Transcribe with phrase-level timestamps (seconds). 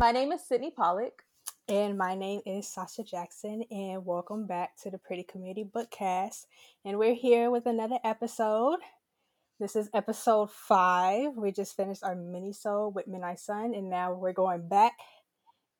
[0.00, 1.24] My name is Sydney Pollock.
[1.68, 6.46] And my name is Sasha Jackson, and welcome back to the Pretty Committee Bookcast.
[6.86, 8.78] And we're here with another episode.
[9.58, 11.34] This is episode five.
[11.36, 14.94] We just finished our mini soul with Midnight Sun, and now we're going back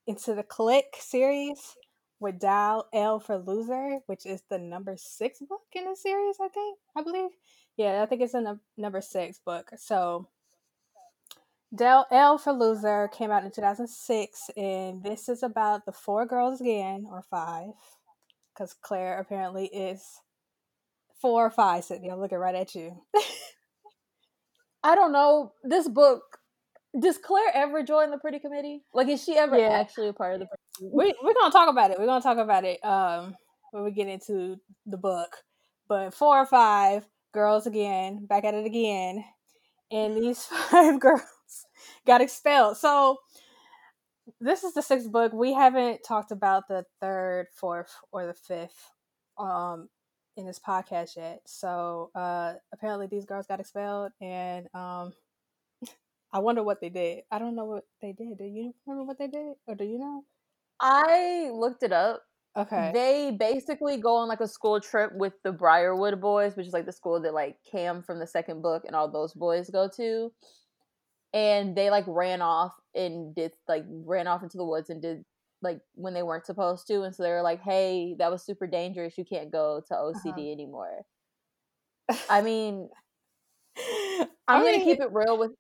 [0.07, 1.77] into the Clique series
[2.21, 6.49] with Dial L for Loser, which is the number six book in the series, I
[6.49, 6.79] think.
[6.95, 7.31] I believe.
[7.79, 9.71] Yeah, I think it's the number six book.
[9.79, 10.29] So
[11.75, 16.61] Dial L for Loser came out in 2006, and this is about the four girls
[16.61, 17.71] again, or five,
[18.53, 20.05] because Claire apparently is
[21.21, 22.09] four or five, Sydney.
[22.09, 23.01] I'm looking right at you.
[24.83, 25.53] I don't know.
[25.63, 26.23] This book,
[26.99, 28.83] does Claire ever join the Pretty Committee?
[28.93, 29.69] Like, is she ever yeah.
[29.69, 30.47] actually a part of the
[30.83, 31.99] we, we're gonna talk about it.
[31.99, 33.37] We're gonna talk about it um
[33.71, 35.37] when we get into the book.
[35.89, 39.25] But four or five girls again, back at it again,
[39.93, 41.23] and these five girls
[42.07, 42.77] got expelled.
[42.77, 43.19] So
[44.41, 45.33] this is the sixth book.
[45.33, 48.91] We haven't talked about the third, fourth, or the fifth
[49.39, 49.89] um
[50.37, 51.41] in this podcast yet.
[51.47, 55.13] So uh apparently these girls got expelled and um
[56.33, 57.23] I wonder what they did.
[57.31, 58.39] I don't know what they did.
[58.39, 59.55] Do you remember what they did?
[59.67, 60.25] Or do you know?
[60.81, 62.23] I looked it up.
[62.57, 62.91] Okay.
[62.93, 66.87] They basically go on like a school trip with the Briarwood boys, which is like
[66.87, 70.33] the school that like Cam from the second book and all those boys go to.
[71.33, 75.25] And they like ran off and did like ran off into the woods and did
[75.63, 77.03] like when they weren't supposed to.
[77.03, 79.17] And so they were like, hey, that was super dangerous.
[79.17, 80.41] You can't go to OCD uh-huh.
[80.41, 81.03] anymore.
[82.31, 82.89] I mean,
[83.79, 85.53] I'm I mean, gonna keep it real with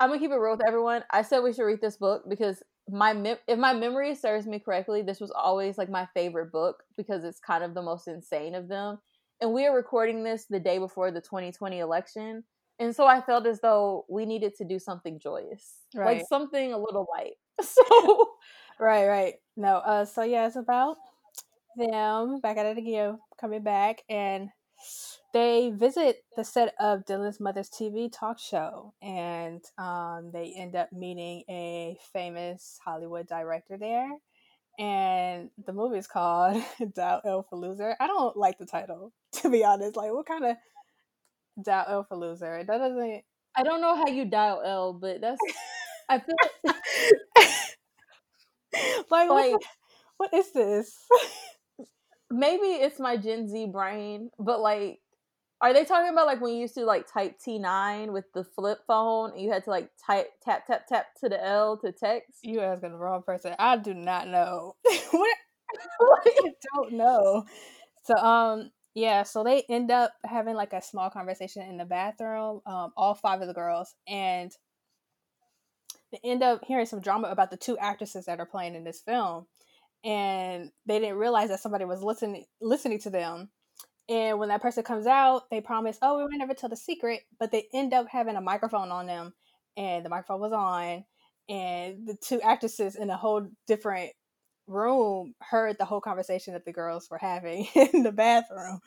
[0.00, 1.04] I'm gonna keep it real with everyone.
[1.10, 4.58] I said we should read this book because my mem- if my memory serves me
[4.58, 8.54] correctly, this was always like my favorite book because it's kind of the most insane
[8.54, 8.98] of them.
[9.40, 12.44] And we are recording this the day before the 2020 election.
[12.78, 15.74] And so I felt as though we needed to do something joyous.
[15.94, 16.18] Right.
[16.18, 17.34] Like something a little light.
[17.62, 18.30] So
[18.80, 19.34] Right, right.
[19.56, 20.96] No, uh so yeah, it's about
[21.76, 24.50] them back at it again, coming back and
[25.32, 30.92] they visit the set of Dylan's mother's TV talk show, and um, they end up
[30.92, 34.08] meeting a famous Hollywood director there.
[34.78, 36.62] And the movie is called
[36.94, 37.96] Dial L for Loser.
[38.00, 39.96] I don't like the title, to be honest.
[39.96, 40.56] Like, what kind of
[41.62, 42.64] Dial L for Loser?
[42.64, 43.22] That doesn't.
[43.56, 45.40] I don't know how you dial L, but that's.
[46.08, 46.34] I feel
[46.64, 46.76] like.
[49.10, 49.62] like, like what,
[50.18, 50.96] what is this?
[52.30, 55.00] maybe it's my Gen Z brain, but like
[55.60, 58.80] are they talking about like when you used to like type T9 with the flip
[58.86, 62.40] phone and you had to like type tap tap tap to the L to text?
[62.42, 63.54] You asking the wrong person.
[63.58, 64.74] I do not know.
[65.10, 65.36] what?
[66.26, 67.44] I don't know.
[68.04, 72.60] So um yeah, so they end up having like a small conversation in the bathroom,
[72.66, 74.52] um, all five of the girls, and
[76.12, 79.00] they end up hearing some drama about the two actresses that are playing in this
[79.00, 79.46] film.
[80.04, 83.50] And they didn't realize that somebody was listening listening to them
[84.08, 87.20] and when that person comes out, they promise, oh, we will never tell the secret,
[87.38, 89.32] but they end up having a microphone on them,
[89.76, 91.04] and the microphone was on,
[91.48, 94.12] and the two actresses in a whole different
[94.66, 98.80] room heard the whole conversation that the girls were having in the bathroom.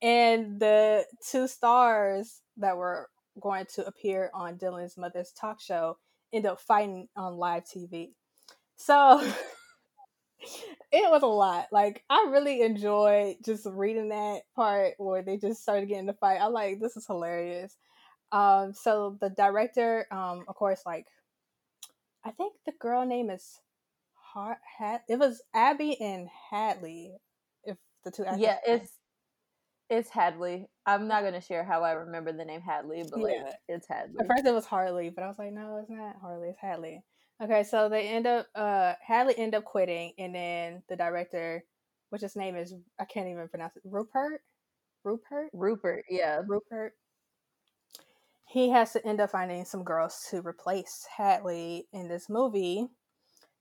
[0.00, 3.08] And the two stars that were
[3.40, 5.96] going to appear on Dylan's mother's talk show
[6.32, 8.10] end up fighting on live TV.
[8.76, 9.22] So
[10.92, 11.66] it was a lot.
[11.72, 16.40] Like I really enjoyed just reading that part where they just started getting the fight.
[16.40, 17.76] I like this is hilarious.
[18.30, 21.06] Um, so the director, um, of course, like
[22.24, 23.60] I think the girl name is
[25.08, 27.12] It was Abby and Hadley.
[27.64, 28.98] If the two actors yeah, it's
[29.90, 30.68] it's Hadley.
[30.86, 33.52] I'm not gonna share how I remember the name Hadley, but like yeah.
[33.68, 34.16] it's Hadley.
[34.20, 36.48] At first it was Harley, but I was like, no, it's not Harley.
[36.48, 37.02] It's Hadley.
[37.42, 41.64] Okay, so they end up uh Hadley end up quitting and then the director,
[42.10, 44.42] which his name is I can't even pronounce it, Rupert?
[45.04, 45.50] Rupert?
[45.52, 46.40] Rupert, yeah.
[46.46, 46.94] Rupert.
[48.46, 52.88] He has to end up finding some girls to replace Hadley in this movie.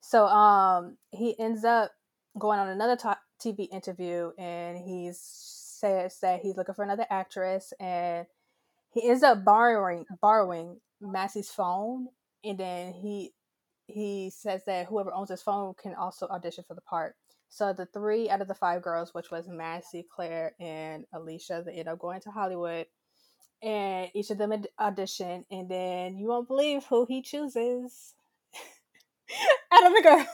[0.01, 1.91] So um he ends up
[2.37, 2.97] going on another
[3.41, 8.25] TV interview and he says that he's looking for another actress and
[8.93, 12.07] he ends up borrowing borrowing Massie's phone
[12.43, 13.33] and then he
[13.87, 17.15] he says that whoever owns his phone can also audition for the part.
[17.49, 21.73] So the three out of the five girls, which was Massie, Claire, and Alicia, they
[21.73, 22.85] end up going to Hollywood,
[23.61, 28.13] and each of them audition, and then you won't believe who he chooses
[29.71, 30.27] out of the girls.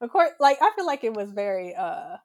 [0.00, 2.16] Of course, like I feel like it was very uh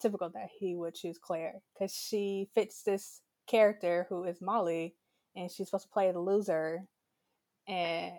[0.00, 4.94] typical that he would choose Claire because she fits this character who is Molly,
[5.36, 6.82] and she's supposed to play the loser,
[7.68, 8.14] and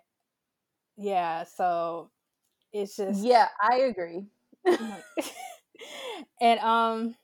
[0.98, 2.10] yeah, so
[2.74, 4.28] it's just yeah, I agree.
[6.42, 7.16] and um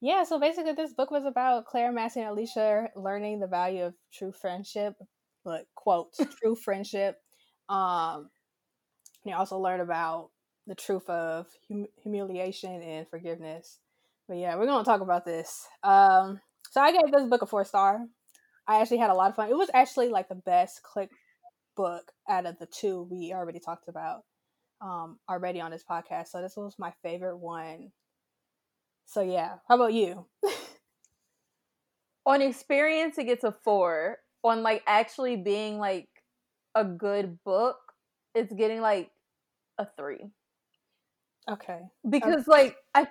[0.00, 3.94] yeah, so basically this book was about Claire, Massie, and Alicia learning the value of
[4.12, 4.94] true friendship,
[5.44, 7.16] but quotes, true friendship.
[7.68, 8.28] Um
[9.26, 10.30] they also learn about
[10.66, 13.78] the truth of hum- humiliation and forgiveness.
[14.28, 15.66] But yeah, we're gonna talk about this.
[15.82, 16.40] Um
[16.70, 18.00] so I gave this book a four star.
[18.66, 19.48] I actually had a lot of fun.
[19.48, 21.10] It was actually like the best clique
[21.76, 24.22] book out of the two we already talked about
[24.80, 26.28] um, already on this podcast.
[26.28, 27.92] So this was my favorite one.
[29.04, 30.26] So yeah, how about you?
[32.26, 34.18] on experience, it gets a four.
[34.44, 36.08] On like actually being like
[36.74, 37.76] a good book,
[38.34, 39.10] it's getting like
[39.78, 40.30] a three.
[41.50, 41.80] Okay.
[42.08, 42.50] Because okay.
[42.50, 43.08] like I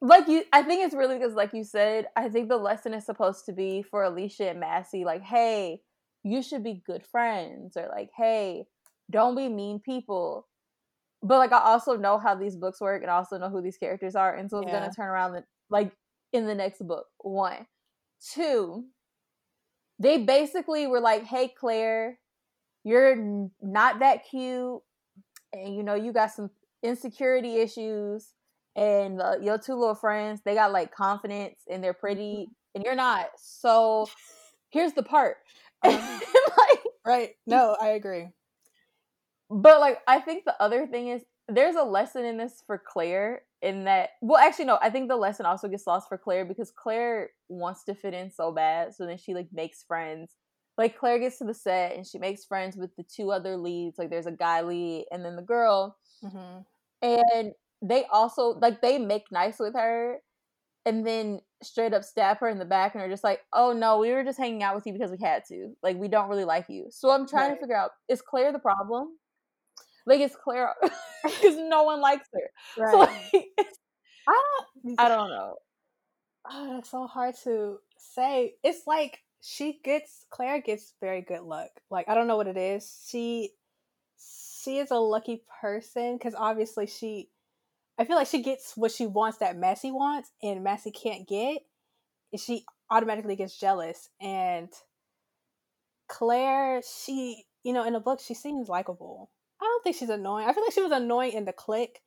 [0.00, 3.06] like you I think it's really because like you said, I think the lesson is
[3.06, 5.80] supposed to be for Alicia and Massie, like, hey,
[6.22, 8.66] you should be good friends, or like, hey,
[9.10, 10.46] don't be mean people
[11.24, 13.78] but like I also know how these books work and I also know who these
[13.78, 14.80] characters are, and so it's yeah.
[14.80, 15.90] gonna turn around the, like
[16.34, 17.06] in the next book.
[17.18, 17.66] One,
[18.34, 18.84] two.
[19.98, 22.18] They basically were like, "Hey, Claire,
[22.84, 24.80] you're not that cute,
[25.54, 26.50] and you know you got some
[26.82, 28.34] insecurity issues,
[28.76, 32.52] and uh, your two little friends they got like confidence and they're pretty, mm-hmm.
[32.74, 33.26] and you're not.
[33.36, 34.08] So
[34.70, 35.36] here's the part."
[35.82, 35.92] Um,
[36.58, 37.30] like, right?
[37.46, 38.28] No, I agree.
[39.50, 43.42] But like I think the other thing is there's a lesson in this for Claire
[43.62, 46.70] in that well actually no, I think the lesson also gets lost for Claire because
[46.70, 50.32] Claire wants to fit in so bad, so then she like makes friends.
[50.76, 53.98] Like Claire gets to the set and she makes friends with the two other leads.
[53.98, 55.96] Like there's a guy lead and then the girl.
[56.24, 56.60] Mm-hmm.
[57.02, 60.18] And they also like they make nice with her
[60.86, 63.98] and then straight up stab her in the back and are just like, oh no,
[63.98, 65.74] we were just hanging out with you because we had to.
[65.82, 66.86] Like we don't really like you.
[66.90, 67.54] So I'm trying right.
[67.54, 69.16] to figure out is Claire the problem?
[70.06, 70.74] Like it's Claire
[71.24, 72.50] because no one likes her.
[72.82, 72.92] Right.
[72.92, 73.46] So like,
[74.26, 74.42] I
[74.84, 75.00] don't.
[75.00, 75.54] I don't know.
[76.50, 78.54] Oh, that's so hard to say.
[78.62, 81.68] It's like she gets Claire gets very good luck.
[81.90, 83.06] Like I don't know what it is.
[83.08, 83.50] She
[84.64, 87.28] she is a lucky person because obviously she.
[87.98, 91.58] I feel like she gets what she wants that Massie wants, and Massie can't get.
[92.32, 94.08] And she automatically gets jealous.
[94.20, 94.70] And
[96.08, 99.30] Claire, she, you know, in the book, she seems likable.
[99.60, 100.48] I don't think she's annoying.
[100.48, 102.00] I feel like she was annoying in the click.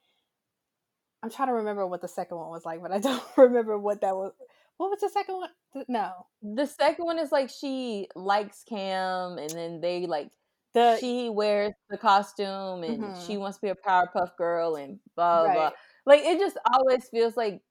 [1.23, 4.01] I'm trying to remember what the second one was like, but I don't remember what
[4.01, 4.33] that was.
[4.77, 5.49] What was the second one?
[5.87, 6.11] No.
[6.41, 10.29] The second one is like she likes Cam and then they like
[10.73, 13.25] the she wears the costume and mm-hmm.
[13.25, 15.53] she wants to be a Powerpuff Girl and blah right.
[15.53, 15.71] blah.
[16.05, 17.61] Like it just always feels like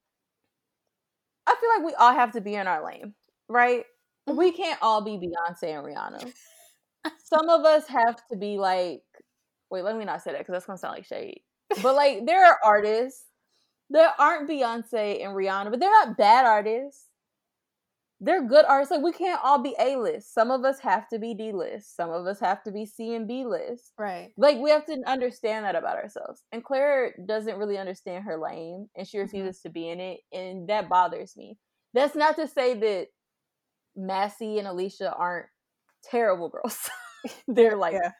[1.46, 3.14] I feel like we all have to be in our lane,
[3.48, 3.84] right?
[4.28, 4.38] Mm-hmm.
[4.38, 6.32] We can't all be Beyonce and Rihanna.
[7.24, 9.02] Some of us have to be like
[9.70, 11.40] wait, let me not say that because that's gonna sound like shade.
[11.82, 13.24] But like there are artists
[13.90, 17.06] that aren't Beyonce and Rihanna, but they're not bad artists.
[18.18, 18.90] They're good artists.
[18.90, 20.32] Like we can't all be A list.
[20.32, 21.94] Some of us have to be D list.
[21.96, 23.92] Some of us have to be C and B list.
[23.98, 24.30] Right.
[24.38, 26.42] Like we have to understand that about ourselves.
[26.50, 29.24] And Claire doesn't really understand her lane and she mm-hmm.
[29.24, 29.68] refuses mm-hmm.
[29.68, 30.20] to be in it.
[30.32, 31.58] And that bothers me.
[31.92, 33.08] That's not to say that
[33.94, 35.46] Massie and Alicia aren't
[36.02, 36.88] terrible girls.
[37.48, 38.12] they're like yeah.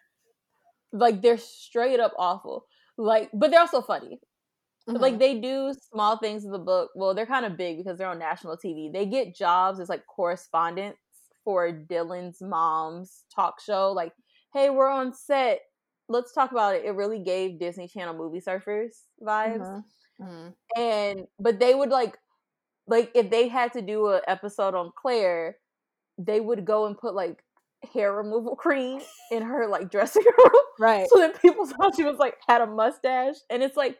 [0.93, 2.67] Like they're straight up awful.
[2.99, 4.21] Like, but they're also funny.
[4.89, 5.03] Mm-hmm.
[5.03, 6.91] Like they do small things in the book.
[6.95, 8.93] Well, they're kind of big because they're on national TV.
[8.93, 10.99] They get jobs as like correspondents
[11.45, 13.93] for Dylan's mom's talk show.
[13.93, 14.13] Like,
[14.53, 15.61] hey, we're on set.
[16.09, 16.85] Let's talk about it.
[16.85, 18.91] It really gave Disney Channel movie surfers
[19.21, 19.61] vibes.
[19.61, 20.25] Mm-hmm.
[20.25, 20.81] Mm-hmm.
[20.81, 22.17] And but they would like
[22.87, 25.57] like if they had to do an episode on Claire,
[26.19, 27.43] they would go and put like
[27.93, 29.01] hair removal cream
[29.31, 30.63] in her like dressing room.
[30.79, 31.09] Right.
[31.13, 33.37] So that people thought she was like had a mustache.
[33.51, 33.99] And it's like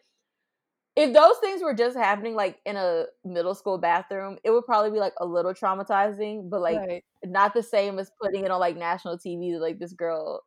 [0.97, 4.91] if those things were just happening like in a middle school bathroom, it would probably
[4.91, 7.05] be like a little traumatizing, but like right.
[7.23, 10.43] not the same as putting it on like national TV like this girl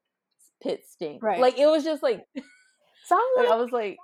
[0.61, 1.21] pit stink.
[1.21, 1.39] Right.
[1.39, 2.25] Like it was just like
[3.05, 3.97] sound like, I was like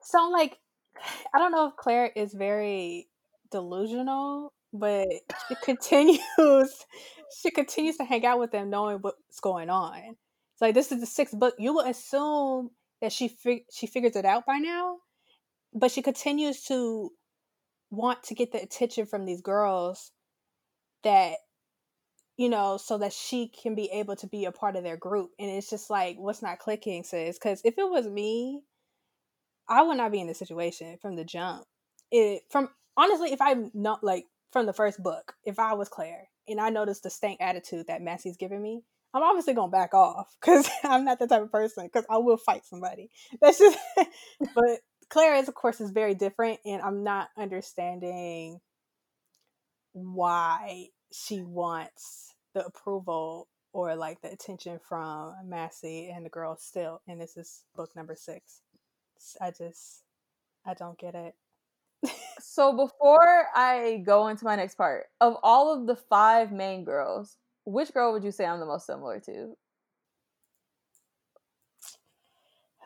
[0.00, 0.56] sound like
[1.34, 3.08] I don't know if Claire is very
[3.50, 5.08] delusional, but
[5.48, 6.20] she continues
[7.42, 9.98] she continues to hang out with them knowing what's going on.
[10.52, 11.54] It's like this is the sixth book.
[11.58, 14.98] You will assume that she fig- she figures it out by now,
[15.74, 17.10] but she continues to
[17.90, 20.12] want to get the attention from these girls
[21.02, 21.34] that
[22.36, 25.30] you know so that she can be able to be a part of their group
[25.38, 28.62] and it's just like what's not clicking says because if it was me
[29.68, 31.64] i would not be in this situation from the jump
[32.10, 36.28] it from honestly if i'm not like from the first book if i was claire
[36.48, 40.34] and I noticed the stank attitude that Massie's giving me, I'm obviously gonna back off
[40.40, 43.10] because I'm not the type of person because I will fight somebody.
[43.40, 43.78] That's just.
[44.54, 48.60] but Claire is, of course, is very different, and I'm not understanding
[49.92, 57.00] why she wants the approval or like the attention from Massie and the girls still.
[57.08, 58.60] And this is book number six.
[59.40, 60.02] I just,
[60.66, 61.34] I don't get it.
[62.40, 67.36] so before I go into my next part, of all of the five main girls,
[67.64, 69.56] which girl would you say I'm the most similar to?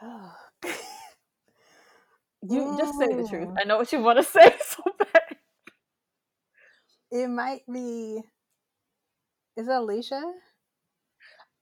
[2.49, 3.49] you just say the truth.
[3.50, 3.57] Oh.
[3.59, 5.37] I know what you want to say so bad.
[7.11, 8.21] It might be.
[9.57, 10.23] Is it Alicia?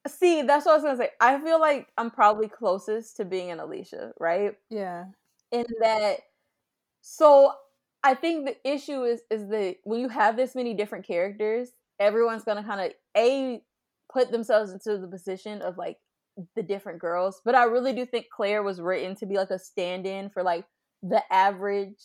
[0.07, 1.11] See, that's what I was gonna say.
[1.21, 4.53] I feel like I'm probably closest to being an Alicia, right?
[4.71, 5.07] Yeah.
[5.51, 6.19] In that,
[7.01, 7.53] so
[8.05, 12.45] I think the issue is is that when you have this many different characters, everyone's
[12.45, 13.63] gonna kind of a
[14.13, 15.97] put themselves into the position of like
[16.55, 17.41] the different girls.
[17.45, 20.65] But I really do think Claire was written to be like a stand-in for like
[21.09, 22.03] the average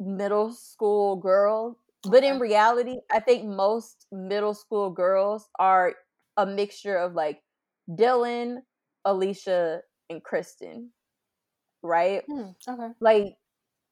[0.00, 1.78] middle school girl.
[2.04, 5.94] But in reality, I think most middle school girls are
[6.36, 7.42] a mixture of like
[7.90, 8.58] Dylan,
[9.04, 10.90] Alicia, and Kristen.
[11.82, 12.22] Right?
[12.28, 12.92] Hmm, okay.
[13.00, 13.36] Like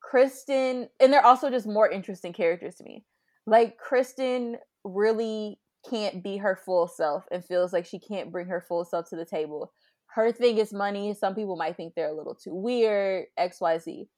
[0.01, 3.05] Kristen, and they're also just more interesting characters to me.
[3.47, 5.59] Like Kristen really
[5.89, 9.17] can't be her full self and feels like she can't bring her full self to
[9.17, 9.73] the table.
[10.17, 11.13] Her thing is money.
[11.13, 14.09] Some people might think they're a little too weird, XYZ.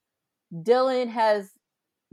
[0.54, 1.50] Dylan has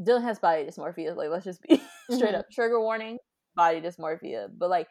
[0.02, 1.16] Dylan has body dysmorphia.
[1.16, 1.76] Like let's just be
[2.10, 2.38] straight mm-hmm.
[2.38, 2.48] up.
[2.52, 3.20] Trigger warning,
[3.56, 4.48] body dysmorphia.
[4.58, 4.88] But like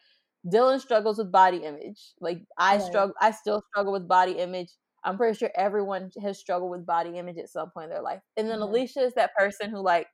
[0.46, 2.12] Dylan struggles with body image.
[2.20, 2.82] Like I right.
[2.82, 4.68] struggle I still struggle with body image.
[5.02, 8.20] I'm pretty sure everyone has struggled with body image at some point in their life.
[8.36, 8.74] And then mm-hmm.
[8.74, 10.06] Alicia is that person who like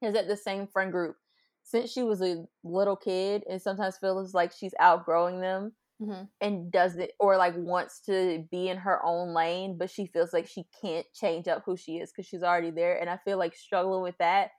[0.00, 1.16] is at the same friend group
[1.64, 6.24] since she was a little kid and sometimes feels like she's outgrowing them mm-hmm.
[6.40, 10.32] and does it or like wants to be in her own lane, but she feels
[10.32, 12.98] like she can't change up who she is because she's already there.
[13.00, 14.50] And I feel like struggling with that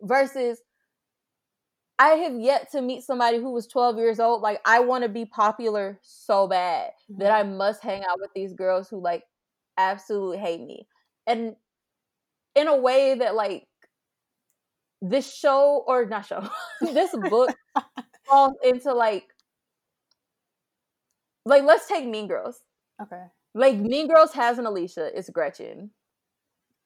[0.00, 0.60] versus
[1.98, 4.40] I have yet to meet somebody who was 12 years old.
[4.40, 7.22] Like, I want to be popular so bad mm-hmm.
[7.22, 9.24] that I must hang out with these girls who, like,
[9.76, 10.86] absolutely hate me.
[11.26, 11.56] And
[12.54, 13.66] in a way that, like,
[15.02, 16.48] this show, or not show,
[16.80, 17.52] this book
[18.28, 19.24] falls into, like,
[21.48, 22.60] like, let's take Mean Girls.
[23.02, 23.24] Okay.
[23.54, 25.90] Like, Mean Girls has an Alicia, it's Gretchen.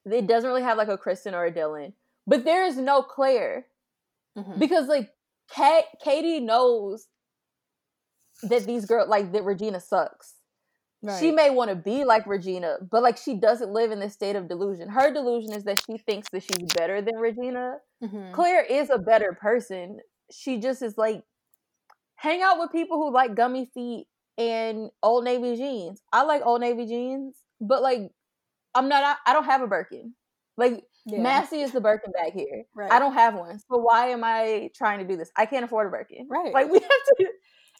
[0.05, 1.93] It doesn't really have, like, a Kristen or a Dylan.
[2.27, 3.67] But there is no Claire
[4.37, 4.59] Mm-hmm.
[4.59, 5.11] Because like
[5.55, 7.07] Kate, Cady knows
[8.43, 10.35] that these girls like that Regina sucks.
[11.03, 11.19] Right.
[11.19, 14.37] She may want to be like Regina, but like she doesn't live in this state
[14.37, 14.89] of delusion.
[14.89, 17.79] Her delusion is that she thinks that she's better than Regina.
[18.03, 18.33] Mm-hmm.
[18.33, 19.99] Claire is a better person.
[20.31, 21.25] She just is like
[22.17, 24.07] hang out with people who like gummy feet
[24.39, 26.01] and old navy jeans.
[26.13, 28.11] I like old navy jeans, but like
[28.75, 30.15] I'm not I, I don't have a Birkin.
[30.57, 31.21] Like yeah.
[31.21, 32.65] Massie is the Birkin bag here.
[32.75, 32.93] Right.
[32.93, 33.59] I don't have one.
[33.59, 35.31] So why am I trying to do this?
[35.37, 36.29] I can't afford a Birkin.
[36.31, 36.53] Right.
[36.53, 37.27] Like we have to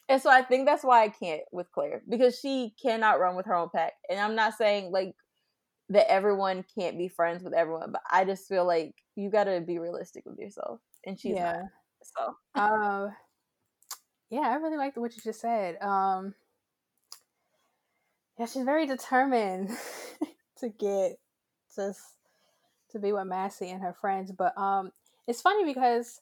[0.09, 3.47] and so I think that's why I can't with Claire because she cannot run with
[3.47, 3.93] her own pack.
[4.11, 5.15] And I'm not saying like
[5.91, 9.61] that everyone can't be friends with everyone, but I just feel like you got to
[9.61, 11.53] be realistic with yourself, and she's yeah.
[11.53, 11.63] not.
[12.03, 13.09] So, uh,
[14.31, 15.81] yeah, I really liked what you just said.
[15.81, 16.35] Um,
[18.39, 19.71] yeah, she's very determined
[20.59, 21.19] to get
[21.77, 22.01] just
[22.91, 24.33] to be with Massie and her friends.
[24.33, 24.93] But um,
[25.27, 26.21] it's funny because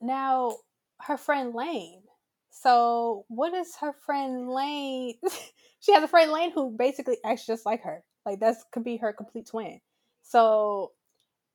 [0.00, 0.56] now
[1.02, 2.02] her friend Lane.
[2.50, 5.14] So what is her friend Lane?
[5.80, 8.02] she has a friend Lane who basically acts just like her.
[8.26, 9.80] Like that's could be her complete twin.
[10.22, 10.92] So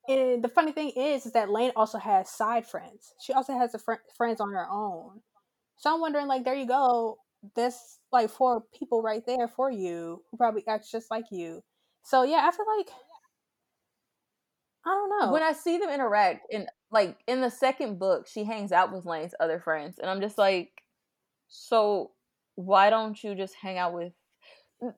[0.07, 3.13] and the funny thing is, is that Lane also has side friends.
[3.19, 5.21] She also has a fr- friends on her own.
[5.77, 7.17] So I'm wondering, like, there you go.
[7.55, 11.63] There's like four people right there for you who probably act just like you.
[12.03, 12.89] So yeah, I feel like
[14.85, 15.31] I don't know.
[15.33, 19.05] When I see them interact in like in the second book, she hangs out with
[19.05, 20.69] Lane's other friends, and I'm just like,
[21.47, 22.11] so
[22.55, 24.13] why don't you just hang out with?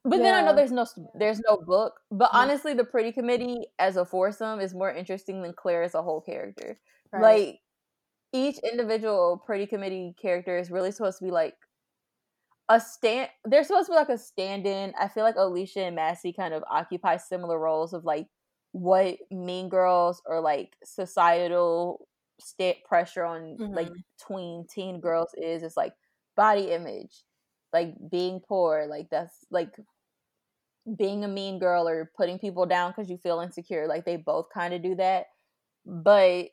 [0.04, 0.24] But yeah.
[0.24, 0.86] then I know there's no
[1.18, 1.94] there's no book.
[2.12, 2.38] But mm-hmm.
[2.38, 6.22] honestly, the Pretty Committee as a foursome is more interesting than Claire as a whole
[6.22, 6.80] character.
[7.14, 7.22] Right.
[7.22, 7.60] Like
[8.34, 11.56] each individual Pretty Committee character is really supposed to be like
[12.70, 13.30] a stand.
[13.46, 14.94] They're supposed to be like a stand-in.
[15.00, 18.28] I feel like Alicia and Massie kind of occupy similar roles of like
[18.72, 22.08] what mean girls or like societal
[22.40, 23.74] state pressure on mm-hmm.
[23.74, 23.90] like
[24.22, 25.94] tween teen girls is is like
[26.36, 27.24] body image
[27.74, 29.76] like being poor like that's like
[30.98, 34.48] being a mean girl or putting people down because you feel insecure like they both
[34.54, 35.26] kind of do that
[35.86, 36.48] but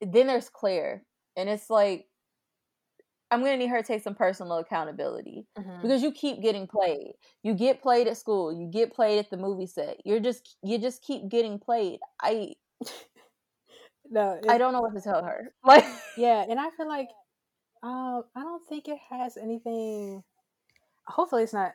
[0.00, 1.02] then there's claire
[1.36, 2.06] and it's like
[3.30, 5.82] I'm gonna need her to take some personal accountability mm-hmm.
[5.82, 7.14] because you keep getting played.
[7.42, 8.52] You get played at school.
[8.52, 9.98] You get played at the movie set.
[10.04, 12.00] You're just you just keep getting played.
[12.22, 12.52] I
[14.10, 15.52] no, I don't know what to tell her.
[15.64, 15.84] Like
[16.16, 17.08] yeah, and I feel like
[17.82, 20.22] uh, I don't think it has anything.
[21.06, 21.72] Hopefully, it's not.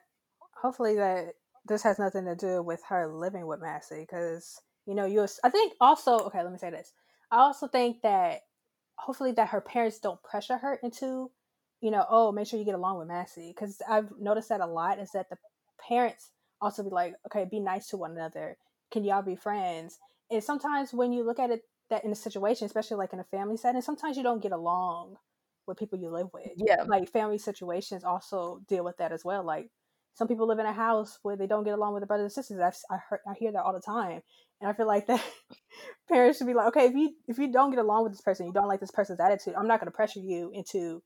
[0.62, 1.34] Hopefully that
[1.65, 5.25] this has nothing to do with her living with Massie because you know you.
[5.44, 6.41] I think also okay.
[6.44, 6.94] Let me say this.
[7.32, 8.41] I also think that
[8.96, 11.32] hopefully that her parents don't pressure her into
[11.82, 13.54] you know, oh, make sure you get along with Massie.
[13.56, 15.38] Because I've noticed that a lot is that the
[15.88, 16.32] parents
[16.62, 18.58] also be like, okay, be nice to one another.
[18.92, 19.98] Can y'all be friends?
[20.32, 23.24] And sometimes when you look at it that in a situation, especially like in a
[23.26, 25.16] family setting, sometimes you don't get along
[25.66, 26.52] with people you live with.
[26.58, 26.84] Yeah.
[26.88, 29.44] Like family situations also deal with that as well.
[29.44, 29.70] Like
[30.14, 32.46] some people live in a house where they don't get along with their brothers and
[32.46, 32.60] sisters.
[32.60, 34.22] I've, I, heard, I hear that all the time.
[34.60, 35.24] And I feel like that
[36.10, 38.46] parents should be like, okay, if you if you don't get along with this person,
[38.46, 41.02] you don't like this person's attitude, I'm not going to pressure you into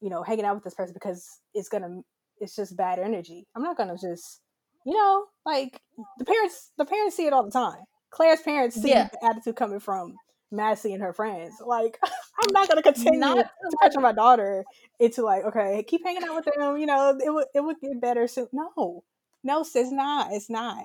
[0.00, 2.00] you know, hanging out with this person because it's gonna
[2.40, 3.46] it's just bad energy.
[3.56, 4.40] I'm not gonna just
[4.84, 5.80] you know, like
[6.18, 7.82] the parents the parents see it all the time.
[8.10, 9.08] Claire's parents see yeah.
[9.12, 10.14] the attitude coming from
[10.52, 11.54] Massie and her friends.
[11.64, 14.64] Like, I'm not gonna continue not to pressure my daughter
[15.00, 16.78] into like, okay, keep hanging out with them.
[16.78, 18.48] You know, it would it would get better soon.
[18.52, 19.04] No,
[19.42, 20.32] no, it's not.
[20.32, 20.84] It's not.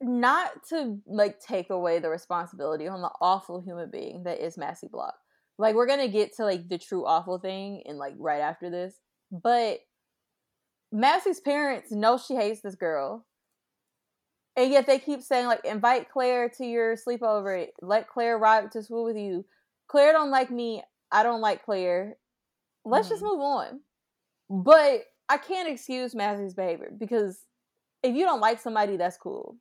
[0.00, 4.88] Not to like take away the responsibility on the awful human being that is Massie
[4.88, 5.14] Block
[5.58, 8.94] like we're gonna get to like the true awful thing and like right after this
[9.30, 9.78] but
[10.92, 13.24] massie's parents know she hates this girl
[14.56, 18.82] and yet they keep saying like invite claire to your sleepover let claire ride to
[18.82, 19.44] school with you.
[19.88, 20.82] Claire don't like me
[21.12, 22.16] i don't like claire.
[22.84, 23.10] Let's mm.
[23.10, 23.80] just move on.
[24.50, 27.40] But i can't excuse massie's behavior because
[28.02, 29.56] if you don't like somebody that's cool.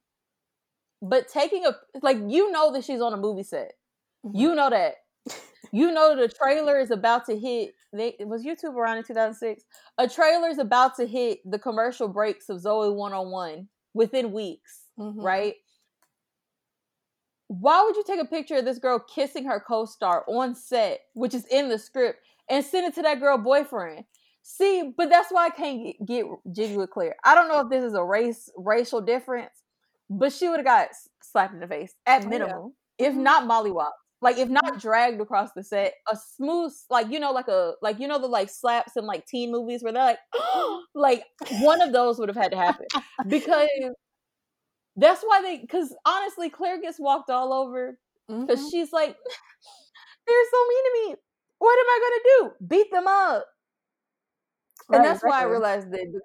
[1.02, 3.74] But taking a like you know that she's on a movie set.
[4.26, 4.38] Mm-hmm.
[4.38, 4.96] you know that
[5.74, 7.74] you know the trailer is about to hit.
[7.92, 9.64] They, was YouTube around in 2006.
[9.98, 15.20] A trailer is about to hit the commercial breaks of Zoey 101 within weeks, mm-hmm.
[15.20, 15.56] right?
[17.48, 21.34] Why would you take a picture of this girl kissing her co-star on set, which
[21.34, 24.06] is in the script, and send it to that girl boyfriend?
[24.44, 27.16] See, but that's why I can't get, get jiggy with Claire.
[27.24, 29.54] I don't know if this is a race racial difference,
[30.10, 30.90] but she would have got
[31.22, 33.08] slapped in the face at minimum, oh, yeah.
[33.08, 33.24] if mm-hmm.
[33.24, 33.92] not mollywop
[34.24, 38.00] like if not dragged across the set a smooth like you know like a like
[38.00, 40.20] you know the like slaps in like teen movies where they're like
[40.96, 41.26] like
[41.62, 42.86] one of those would have had to happen.
[43.28, 43.68] Because
[44.96, 48.70] that's why they because honestly claire gets walked all over because mm-hmm.
[48.70, 49.16] she's like
[50.28, 51.16] they're so mean to me.
[51.60, 52.68] What am i gonna do?
[52.68, 53.46] Beat them up.
[54.90, 56.22] And right, that's why i realized that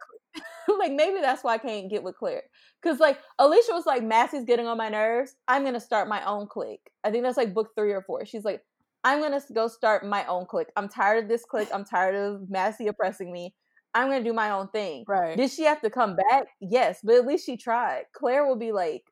[0.78, 2.42] like maybe that's why i can't get with claire
[2.82, 5.34] because like Alicia was like, Massie's getting on my nerves.
[5.46, 6.90] I'm gonna start my own clique.
[7.04, 8.24] I think that's like book three or four.
[8.24, 8.62] She's like,
[9.04, 10.68] I'm gonna go start my own clique.
[10.76, 11.68] I'm tired of this clique.
[11.72, 13.54] I'm tired of Massie oppressing me.
[13.94, 15.04] I'm gonna do my own thing.
[15.08, 15.36] Right.
[15.36, 16.48] Did she have to come back?
[16.60, 18.04] Yes, but at least she tried.
[18.12, 19.02] Claire will be like,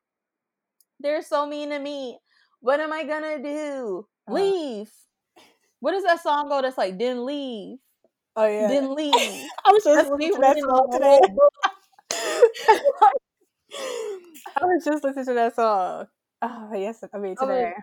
[0.99, 2.19] They're so mean to me.
[2.59, 4.07] What am I gonna do?
[4.29, 4.91] Uh, leave.
[5.79, 7.77] What does that song go that's like, didn't leave?
[8.35, 8.67] Oh yeah.
[8.67, 9.13] Didn't leave.
[9.65, 11.19] I was just listening to that song today.
[13.73, 16.07] I was just listening to that song.
[16.41, 17.73] Oh yes, I mean today.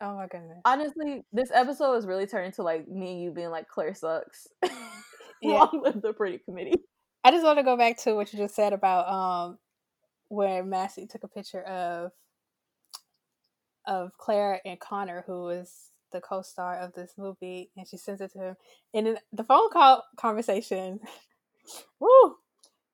[0.00, 0.60] Oh, oh my goodness.
[0.64, 4.46] Honestly, this episode is really turning to like me and you being like Claire sucks.
[5.42, 5.58] yeah.
[5.58, 6.74] Along with the pretty committee.
[7.24, 9.58] I just want to go back to what you just said about um
[10.28, 12.12] where Massie took a picture of
[13.86, 18.32] of Claire and Connor, who was the co-star of this movie, and she sends it
[18.32, 18.56] to him.
[18.94, 21.00] And in the phone call conversation,
[22.00, 22.36] woo!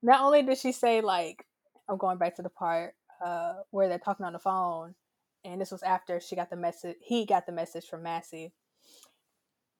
[0.02, 1.44] Not only did she say like
[1.88, 4.94] I'm going back to the part uh, where they're talking on the phone,
[5.44, 6.96] and this was after she got the message.
[7.00, 8.52] He got the message from Massie.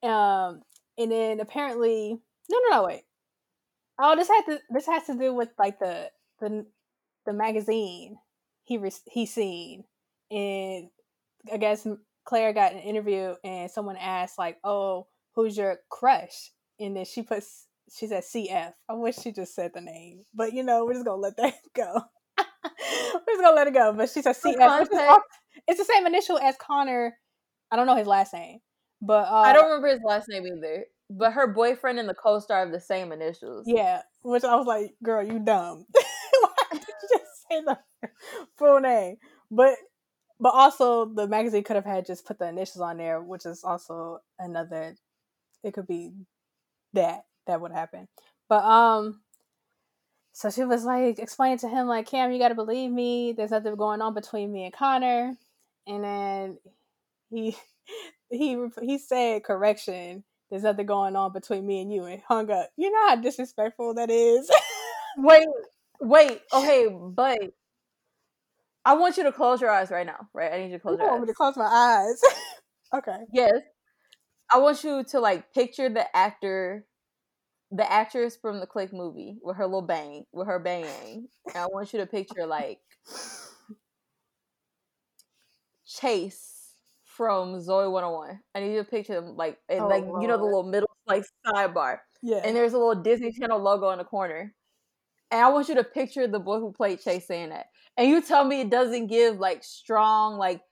[0.03, 0.63] Um,
[0.97, 2.19] and then apparently,
[2.51, 3.03] no, no, no, wait.
[3.99, 4.59] Oh, this had to.
[4.71, 6.67] This has to do with like the the
[7.27, 8.17] the magazine
[8.65, 9.85] he re- he seen,
[10.31, 10.89] and
[11.53, 11.87] I guess
[12.25, 17.23] Claire got an interview, and someone asked like, "Oh, who's your crush?" And then she
[17.23, 18.73] puts she said CF.
[18.89, 21.55] I wish she just said the name, but you know, we're just gonna let that
[21.75, 22.03] go.
[22.39, 22.45] we're
[23.27, 23.93] just gonna let it go.
[23.93, 25.19] But she said CF.
[25.67, 27.17] It's, the same initial as Connor.
[27.71, 28.59] I don't know his last name,
[29.03, 30.85] but uh, I don't remember his last name either.
[31.11, 33.65] But her boyfriend and the co-star have the same initials.
[33.67, 35.87] Yeah, which I was like, "Girl, you dumb.
[35.93, 37.79] Why did you just say the
[38.57, 39.17] full name?"
[39.51, 39.77] But
[40.41, 43.65] but also the magazine could have had just put the initials on there, which is
[43.65, 44.95] also another.
[45.65, 46.13] It could be
[46.93, 48.09] that that would happen.
[48.49, 49.21] But um
[50.33, 53.33] so she was like explaining to him like Cam, you got to believe me.
[53.33, 55.35] There's nothing going on between me and Connor.
[55.89, 56.59] And then
[57.31, 57.57] he
[58.31, 60.23] he he said correction.
[60.49, 62.71] there's nothing going on between me and you and hung up.
[62.77, 64.49] You know how disrespectful that is.
[65.17, 65.49] wait,
[66.01, 67.41] wait, okay, but
[68.85, 70.53] I want you to close your eyes right now, right?
[70.53, 71.27] I need you to close you your want eyes.
[71.27, 72.21] me to close my eyes.
[72.95, 73.25] okay.
[73.33, 73.61] Yes.
[74.51, 76.87] I want you to like picture the actor
[77.71, 81.29] the actress from the Clique movie with her little bang, with her bang.
[81.47, 82.79] And I want you to picture like
[85.87, 86.59] Chase
[87.05, 88.41] from Zoey 101.
[88.55, 90.91] I need you to picture them like and Oh, like you know the little middle
[91.07, 91.99] like sidebar.
[92.23, 92.41] Yeah.
[92.45, 94.55] And there's a little Disney Channel logo in the corner.
[95.31, 97.67] And I want you to picture the boy who played Chase saying that.
[97.97, 100.63] And you tell me it doesn't give like strong like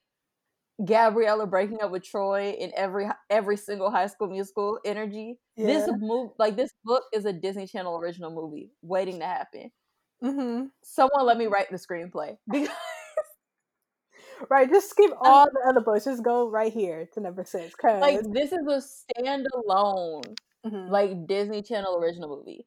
[0.84, 5.38] Gabriella breaking up with Troy in every every single high school musical energy.
[5.56, 9.70] This move like this book is a Disney Channel original movie waiting to happen.
[10.22, 10.66] mm-hmm.
[10.82, 12.36] Someone let me write the screenplay.
[12.50, 12.68] Because
[14.50, 14.68] Right.
[14.68, 16.04] Just skip all the other books.
[16.04, 17.74] Just go right here to number six.
[17.74, 18.82] Cause like this is a
[19.22, 20.34] standalone
[20.66, 20.90] Mhm.
[20.90, 22.64] like Disney Channel original movie.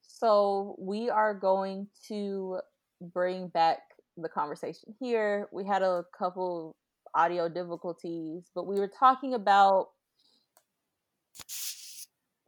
[0.00, 2.60] So we are going to
[3.00, 3.78] bring back
[4.16, 5.48] the conversation here.
[5.52, 6.76] We had a couple
[7.14, 9.88] audio difficulties, but we were talking about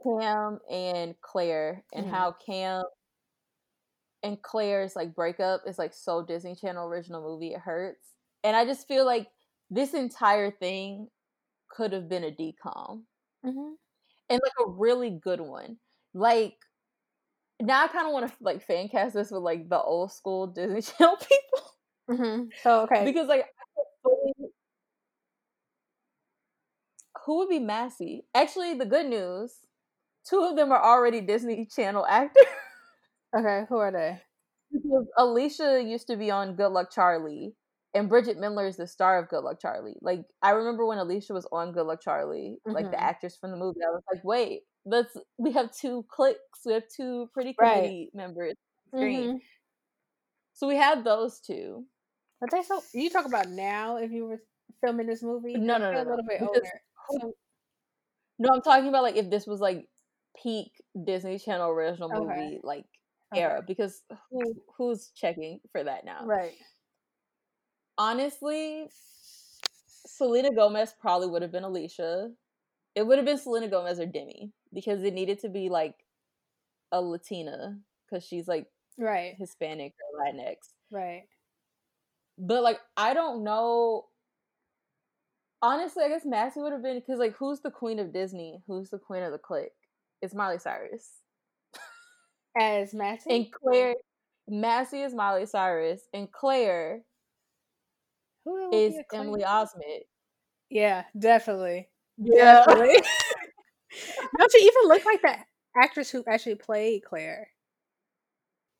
[0.04, 2.10] Cam and Claire and Mhm.
[2.10, 2.84] how Cam
[4.22, 8.08] and Claire's like breakup is like so Disney Channel original movie it hurts.
[8.42, 9.28] And I just feel like
[9.70, 11.08] this entire thing
[11.70, 13.04] could have been a DCOM
[13.44, 13.76] Mhm.
[14.30, 15.78] and like a really good one.
[16.14, 16.56] Like
[17.60, 20.46] now I kind of want to like fan cast this with like the old school
[20.48, 21.70] Disney Channel people
[22.10, 22.50] Mhm.
[22.62, 23.04] So okay.
[23.04, 23.44] because like I
[23.76, 24.52] could fully-
[27.24, 28.26] who would be Massie?
[28.34, 29.63] Actually, the good news,
[30.24, 32.44] two of them are already Disney Channel actors.
[33.36, 33.64] okay.
[33.68, 34.20] Who are they?
[34.72, 37.54] because Alicia used to be on Good Luck Charlie,
[37.94, 39.96] and Bridgit Mendler is the star of Good Luck Charlie.
[40.00, 43.02] Like I remember when Alicia was on Good Luck Charlie, like the Mhm.
[43.02, 43.80] actress from the movie.
[43.86, 47.82] I was like, wait, let's we have two clicks, we have two pretty Right.
[47.82, 48.54] committee members.
[48.92, 49.30] on Screen.
[49.34, 49.40] Mhm.
[50.54, 51.86] So we have those two.
[52.40, 54.40] But they so you talk about now if you were
[54.80, 55.54] filming this movie.
[55.56, 56.80] No, no, no, a no, little bit because older.
[57.20, 57.34] So,
[58.38, 59.88] No, I'm talking about like if this was like
[60.42, 62.18] peak Disney Channel original Okay.
[62.18, 62.84] movie like
[63.32, 63.40] Okay.
[63.42, 66.24] era because who who's checking for that now?
[66.26, 66.54] right.
[67.98, 68.88] honestly,
[70.06, 72.30] Selena Gomez probably would have been Alicia.
[72.94, 75.94] It would have been Selena Gomez or Demi because it needed to be like
[76.92, 78.66] a Latina because she's like
[78.98, 79.34] Right.
[79.38, 80.56] Hispanic or Latinx.
[80.90, 81.24] Right.
[82.38, 84.06] But like, I don't know.
[85.62, 88.62] Honestly, I guess Massie would have been because like, who's the queen of Disney?
[88.66, 89.72] Who's the queen of the clique?
[90.24, 91.10] It's Miley Cyrus.
[92.58, 93.30] As Massie.
[93.30, 93.94] And Claire,
[94.48, 97.02] Massie is Miley Cyrus, and Claire
[98.44, 99.20] Who is be a queen?
[99.22, 100.00] Emily Osment.
[100.70, 101.88] Yeah, definitely.
[102.16, 102.64] Yeah.
[102.64, 103.02] Definitely.
[104.38, 105.36] Don't she even look like the
[105.76, 107.48] actress who actually played Claire?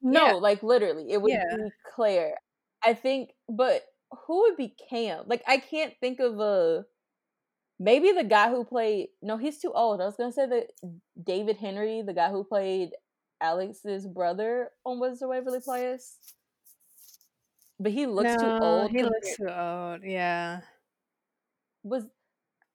[0.01, 0.33] No, Yeah.
[0.35, 1.45] like literally, it would Yeah.
[1.57, 2.37] be Claire.
[2.83, 3.83] I think, but
[4.27, 5.25] who would be Cam?
[5.27, 6.85] Like, I can't think of a.
[7.79, 9.09] Maybe the guy who played.
[9.23, 10.01] No, he's too old.
[10.01, 10.69] I was gonna say that
[11.23, 12.91] David Henrie, the guy who played
[13.41, 16.17] Alex's brother on Wizards of Waverly Place.
[17.81, 18.91] But he looks too old.
[18.91, 20.03] He looks too old.
[20.05, 20.61] Yeah.
[21.83, 22.05] Was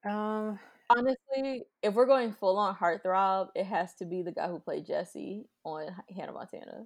[0.05, 0.59] Um.
[0.89, 4.85] honestly, if we're going full on heartthrob, it has to be the guy who played
[4.85, 6.85] Jesse on Hannah Montana.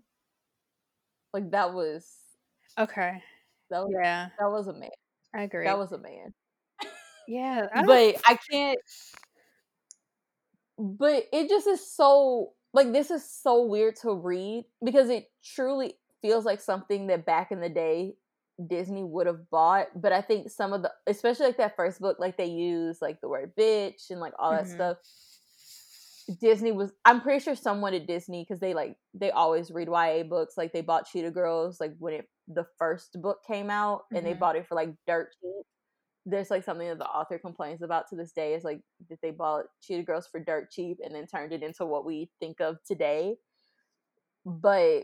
[1.33, 2.07] Like that was
[2.77, 3.23] Okay.
[3.71, 4.91] that was Yeah, that was a man.
[5.33, 5.65] I agree.
[5.65, 6.33] That was a man.
[7.27, 7.67] Yeah.
[7.73, 8.79] I but I can't.
[10.77, 15.95] But it just is so like this is so weird to read because it truly
[16.21, 18.15] feels like something that back in the day
[18.67, 19.87] Disney would have bought.
[19.95, 23.21] But I think some of the, especially like that first book, like they use like
[23.21, 24.67] the word bitch and like all that Mhm.
[24.67, 24.97] stuff.
[26.39, 26.91] Disney was.
[27.05, 30.57] I'm pretty sure someone at Disney because they like they always read YA books.
[30.57, 34.33] Like they bought Cheetah Girls like when it the first book came out, and they
[34.33, 34.39] Mhm.
[34.39, 35.65] bought it for like dirt cheap
[36.25, 39.31] there's like something that the author complains about to this day is like that they
[39.31, 42.77] bought Cheetah Girls for dirt cheap and then turned it into what we think of
[42.87, 43.35] today.
[44.45, 45.03] But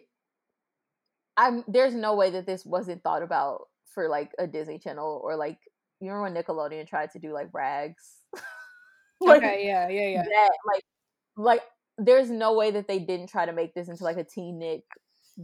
[1.37, 5.35] I'm there's no way that this wasn't thought about for like a Disney Channel or
[5.35, 5.57] like
[6.01, 8.17] you remember when Nickelodeon tried to do like rags?
[9.21, 9.65] like okay.
[9.65, 9.89] Yeah.
[9.89, 10.07] Yeah.
[10.09, 10.23] Yeah.
[10.23, 10.83] that like
[11.37, 11.61] like
[11.97, 14.83] there's no way that they didn't try to make this into like a teen Nick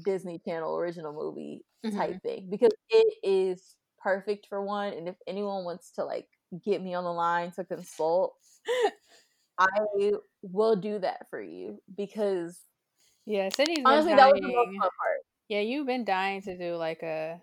[0.03, 1.97] Disney Channel original movie Mhm.
[1.97, 6.27] type thing because it is perfect for one and if anyone wants to like
[6.63, 8.35] get me on the line to consult
[9.57, 9.67] i
[10.43, 12.61] will do that for you because
[13.25, 13.49] Yeah.
[13.55, 17.01] Sydney's honestly that was the most fun part Yeah, you've been dying to do like
[17.01, 17.41] a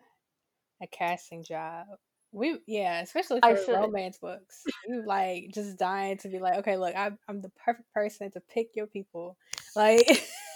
[0.83, 1.87] a casting job.
[2.33, 4.63] We yeah, especially for romance books.
[4.87, 8.41] You like just dying to be like, okay, look, I, I'm the perfect person to
[8.41, 9.37] pick your people.
[9.77, 10.07] Like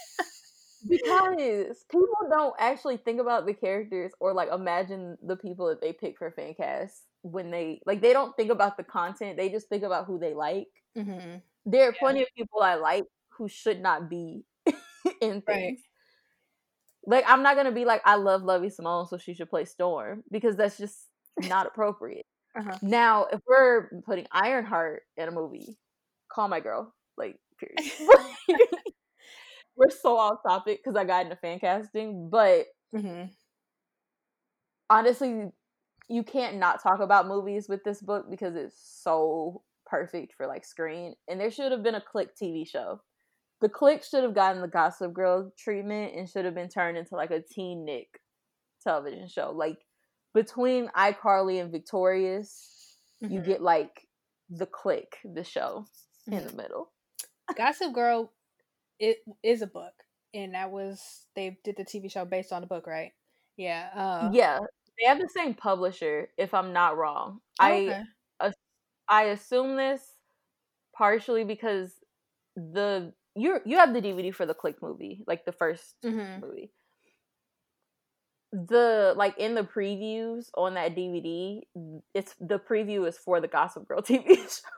[0.89, 5.93] because people don't actually think about the characters or like imagine the people that they
[5.93, 9.37] pick for fan cast when they like they don't think about the content.
[9.37, 10.69] They just think about who they like.
[10.97, 11.39] Mm-hmm.
[11.67, 11.99] There are yeah.
[11.99, 14.45] plenty of people I like who should not be
[15.21, 15.45] in things.
[15.49, 15.77] Right.
[17.07, 20.57] Like I'm not gonna be like I love Lovey-Symone, so she should play Storm because
[20.57, 21.07] that's just
[21.43, 22.27] not appropriate.
[22.57, 22.79] Uh-huh.
[22.81, 25.77] Now, if we're putting Ironheart in a movie,
[26.33, 26.95] call my girl.
[27.19, 27.93] Like, period.
[29.77, 33.25] we're so off topic because I got into fan casting, but mm-hmm.
[34.89, 35.51] honestly,
[36.09, 40.65] you can't not talk about movies with this book because it's so perfect for like
[40.65, 41.15] screen.
[41.29, 43.01] And there should have been a Clique TV show.
[43.61, 47.17] The Clique should have gotten the Gossip Girl treatment and should have been turned into
[47.17, 48.21] like a teen Nick
[48.83, 49.53] television show.
[49.55, 49.79] Like
[50.35, 53.33] between iCarly and Victorious, mm-hmm.
[53.33, 54.07] you get like
[54.51, 55.87] the Clique, the show
[56.29, 56.39] mm-hmm.
[56.39, 56.93] in the middle.
[57.57, 58.33] Gossip Girl
[58.99, 59.93] it is a book,
[60.35, 63.13] and that was they did the TV show based on the book, right?
[63.57, 63.89] Yeah.
[63.95, 64.59] Uh, yeah,
[64.99, 67.41] they have the same publisher, if I'm not wrong.
[67.61, 68.03] Oh, okay.
[68.41, 68.53] I
[69.09, 70.03] I assume this
[70.97, 71.93] partially because
[72.57, 76.41] the you you have the DVD for the Clique movie, like the 1st mm-hmm.
[76.41, 76.73] movie.
[78.53, 81.61] The like in the previews on that DVD,
[82.15, 84.69] it's the preview is for the Gossip Girl TV show.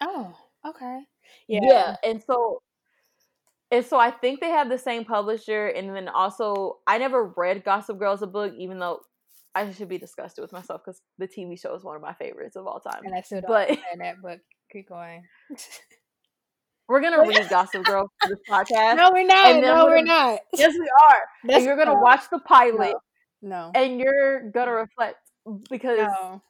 [0.00, 1.00] Oh, okay.
[1.48, 1.60] Yeah.
[1.62, 2.62] Yeah, and so
[3.70, 7.64] and so I think they have the same publisher, and then also I never read
[7.64, 9.00] Gossip Girl as a book, even though
[9.54, 12.56] I should be disgusted with myself because the TV show is one of my favorites
[12.56, 13.02] of all time.
[13.04, 14.40] And I still don't but, understand that book.
[14.72, 15.22] Keep going.
[16.88, 18.96] we're gonna read Gossip Girl for this podcast.
[18.96, 19.60] No, we're not.
[19.60, 20.40] No, we're, we're not.
[20.56, 21.16] Yes, we are.
[21.44, 22.96] That's and you're gonna watch the pilot.
[23.42, 23.70] No.
[23.72, 23.80] no.
[23.80, 25.18] And you're gonna reflect
[25.70, 26.42] because no.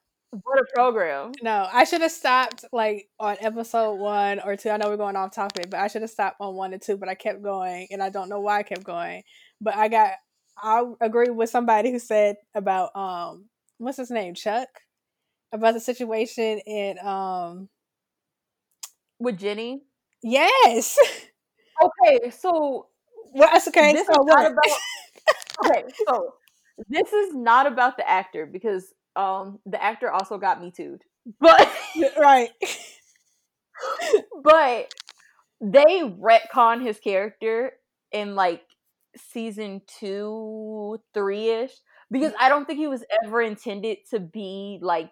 [0.42, 1.32] What a program.
[1.42, 4.70] No, I should have stopped like on episode one or two.
[4.70, 6.96] I know we're going off topic, but I should have stopped on one and two,
[6.96, 9.22] but I kept going and I don't know why I kept going.
[9.60, 10.12] But I got
[10.60, 13.46] I agree with somebody who said about um
[13.78, 14.34] what's his name?
[14.34, 14.68] Chuck?
[15.52, 17.68] About the situation in um
[19.20, 19.82] with Jenny?
[20.22, 20.98] Yes.
[21.82, 22.86] Okay, so
[23.32, 23.92] well, that's okay.
[23.92, 24.64] This so is not about
[25.66, 26.34] Okay, so
[26.88, 30.98] this is not about the actor because um the actor also got me too
[31.40, 31.70] but
[32.18, 32.50] right.
[34.42, 34.92] But
[35.60, 37.72] they retcon his character
[38.12, 38.62] in like
[39.16, 41.72] season two three-ish
[42.10, 45.10] because i don't think he was ever intended to be like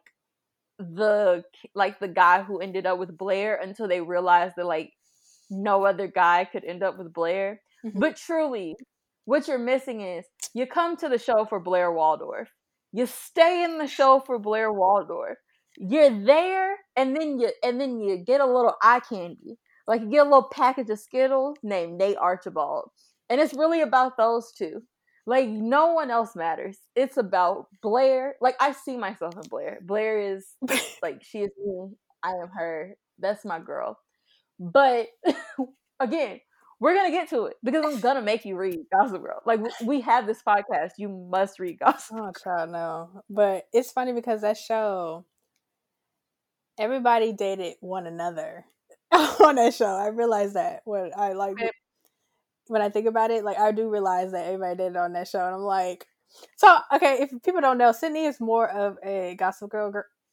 [0.79, 4.93] the like the guy who ended up with blair until they realized that like
[5.51, 7.61] no other guy could end up with blair.
[7.85, 7.99] Mm-hmm.
[7.99, 8.77] but truly
[9.25, 12.49] what you're missing is you come to the show for blair waldorf
[12.93, 15.39] you stay in the show for Blair Waldorf.
[15.79, 20.11] You're there, and then you and then you get a little eye candy, like you
[20.11, 22.91] get a little package of Skittles named Nate Archibald,
[23.31, 24.83] and it's really about those two.
[25.27, 26.79] Like no one else matters.
[26.97, 28.35] It's about Blair.
[28.41, 29.79] Like I see myself in Blair.
[29.83, 30.47] Blair is
[31.03, 31.91] like she is me.
[32.23, 32.97] I am her.
[33.19, 33.99] That's my girl.
[34.59, 35.09] But
[36.01, 36.41] again,
[36.83, 39.41] we're gonna get to it because I'm gonna make you read Gossip Girl.
[39.47, 42.17] Like we have this podcast, you must read Gossip.
[42.17, 42.33] Oh, girl.
[42.37, 43.23] Oh, child, no.
[43.31, 45.25] But it's funny because that show,
[46.77, 48.65] everybody dated one another
[49.13, 49.87] on that show.
[49.87, 51.55] I realized that when I like
[52.67, 55.29] when I think about it, like I do realize that everybody did it on that
[55.29, 56.09] show, and I'm like,
[56.57, 57.19] so okay.
[57.21, 59.93] If people don't know, Sydney is more of a Gossip Girl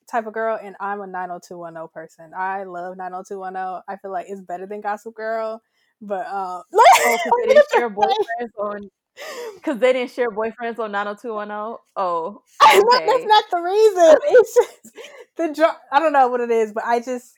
[0.09, 2.31] type of girl, and I'm a 90210 person.
[2.35, 3.83] I love 90210.
[3.87, 5.61] I feel like it's better than Gossip Girl
[6.01, 8.89] but um, oh, because they didn't share boyfriends on
[9.55, 11.77] because they didn't share boyfriends on 90210.
[11.95, 13.05] Oh, okay.
[13.05, 14.17] that's not the reason.
[14.27, 14.97] It's just
[15.37, 17.33] the dr- I don't know what it is, but I just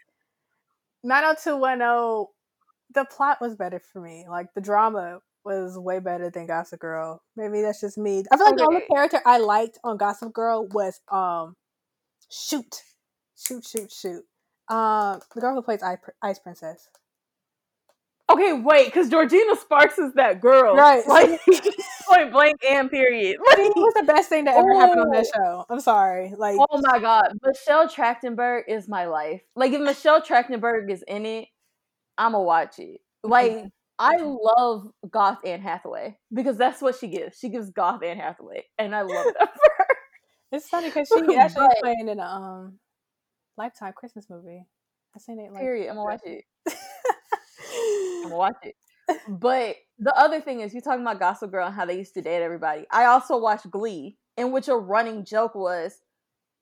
[1.04, 2.28] 90210.
[2.94, 4.26] The plot was better for me.
[4.30, 7.24] Like the drama was way better than Gossip Girl.
[7.36, 8.24] Maybe that's just me.
[8.32, 8.64] I feel like okay.
[8.64, 11.56] the only character I liked on Gossip Girl was um,
[12.30, 12.84] shoot,
[13.38, 14.24] shoot, shoot, shoot.
[14.70, 15.82] Um, the girl who plays
[16.22, 16.90] Ice Princess.
[18.32, 21.06] Okay, wait, because Georgina Sparks is that girl, right?
[21.08, 21.40] Like
[22.10, 23.38] point blank and period.
[23.46, 24.80] Like, was the best thing that ever oh.
[24.80, 25.38] happened on that oh.
[25.38, 25.66] show.
[25.70, 29.42] I'm sorry, like oh my god, Michelle Trachtenberg is my life.
[29.56, 31.48] Like if Michelle Trachtenberg is in it,
[32.18, 33.02] I'ma watch it.
[33.24, 33.68] Like mm-hmm.
[34.00, 37.38] I love Goth Anne Hathaway because that's what she gives.
[37.38, 39.88] She gives Goth Anne Hathaway, and I love that for her.
[40.52, 42.80] It's funny because she actually but, playing in a um,
[43.58, 44.66] Lifetime Christmas movie.
[45.16, 45.52] I seen it.
[45.52, 45.90] Like, period.
[45.90, 46.46] I'm gonna watch it.
[48.22, 48.76] Gonna watch it.
[49.28, 52.22] But the other thing is, you're talking about Gossip Girl and how they used to
[52.22, 52.86] date everybody.
[52.92, 56.00] I also watched Glee, in which a running joke was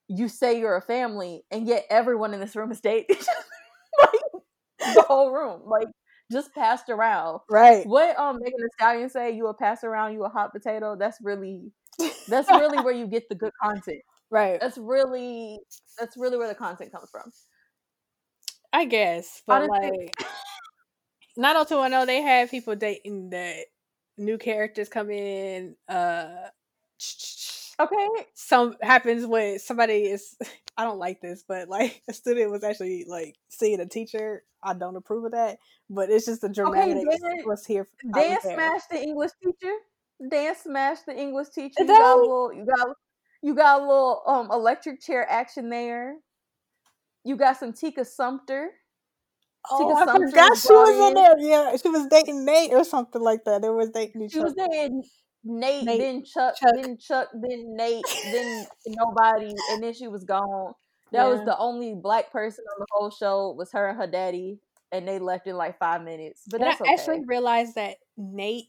[0.08, 3.18] you say you're a family, and yet everyone in this room is dating.
[4.00, 5.88] like the whole room, like
[6.32, 7.40] just passed around.
[7.50, 7.86] Right.
[7.86, 9.32] What um Megan Thee Stallion say?
[9.32, 10.96] You a pass around, you a hot potato.
[10.96, 11.72] That's really,
[12.28, 14.02] that's really where you get the good content.
[14.32, 14.60] Right.
[14.60, 15.60] That's really,
[15.98, 17.32] that's really where the content comes from.
[18.74, 20.28] I guess, but Honestly- like,
[21.40, 23.66] 90210, they have people dating that
[24.18, 25.76] new characters come in.
[25.88, 26.50] Uh,
[27.80, 28.08] Okay.
[28.34, 30.36] some happens when somebody is.
[30.78, 34.44] I don't like this, but like a student was actually like seeing a teacher.
[34.64, 37.88] I don't approve of that, but it's just the dramatic then- was here.
[38.14, 39.74] Dan smashed the English teacher.
[40.30, 41.76] Dan smashed the English teacher.
[41.80, 42.88] You got a little, you got,
[43.42, 46.16] you got a little um electric chair action there.
[47.24, 48.72] You got some Tika Sumpter.
[49.72, 51.40] Oh, I forgot she was in there.
[51.40, 53.62] Yeah, she was dating Nate or something like that.
[53.62, 55.02] They was dating each She was then
[55.44, 56.74] Nate, Nate, then Chuck, Chuck.
[56.76, 60.74] then Chuck, then Nate, then nobody, and then she was gone.
[61.12, 64.60] That was the only black person on the whole show was her and her daddy,
[64.92, 66.44] and they left in like five minutes.
[66.50, 66.94] But And that's I okay.
[66.94, 68.66] actually realized that Nate.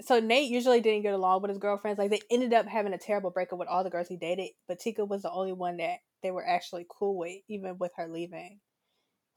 [0.00, 1.98] So Nate usually didn't get along with his girlfriends.
[1.98, 4.78] Like they ended up having a terrible breakup with all the girls he dated, but
[4.78, 8.60] Tika was the only one that they were actually cool with, even with her leaving.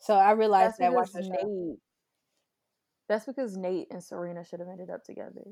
[0.02, 1.32] So I realized that watching the show.
[1.48, 1.80] Nate.
[3.08, 5.44] That's because Nate and Serena should have ended up together.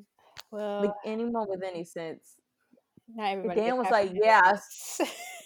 [0.52, 2.36] Well, Like anyone with any sense.
[3.08, 3.60] not everybody.
[3.62, 4.42] Dan was like, "Yeah,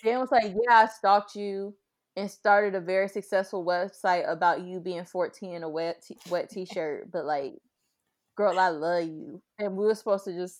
[0.03, 1.75] Dan was like, "Yeah, I stalked you
[2.15, 6.49] and started a very successful website about you being 14 in a wet t- wet
[6.51, 7.55] t-shirt, but like,
[8.37, 10.59] girl, I love you." And we were supposed to just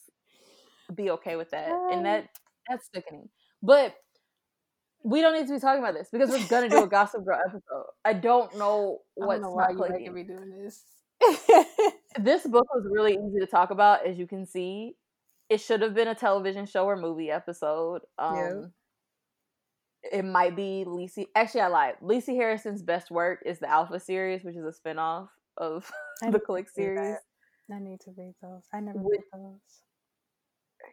[0.95, 1.89] be okay with that, Um.
[1.91, 2.29] and that
[2.69, 3.29] that's sickening.
[3.61, 3.95] But
[5.03, 7.39] we don't need to be talking about this because we're gonna do a Gossip Girl
[7.47, 7.85] episode.
[8.05, 9.95] I don't know I what's don't know why not you clicking.
[9.97, 10.83] making me doing this.
[12.19, 14.95] This book was really easy to talk about, as you can see.
[15.49, 18.01] It should have been a television show or movie episode.
[18.17, 18.61] Um, Yeah.
[20.19, 21.27] It might be Lisi.
[21.33, 21.93] Actually, I lied.
[22.03, 25.89] Lisi Harrison's best work is the Alpha series, which is a spinoff of
[26.29, 26.99] the Clique series.
[26.99, 27.19] that.
[27.73, 28.63] I need to read those.
[28.73, 29.61] I never With- read those.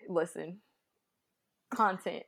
[0.09, 0.61] Listen,
[1.75, 2.23] content.